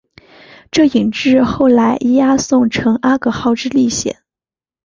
[0.71, 4.23] 这引致后来伊阿宋乘阿格号之历险。